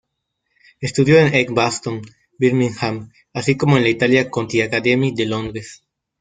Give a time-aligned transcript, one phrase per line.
[0.79, 2.01] Estudió en Edgbaston,
[2.39, 5.83] Birmingham, así como en la Italia Conti Academy de Londres.